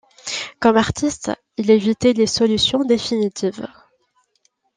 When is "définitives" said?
2.83-3.67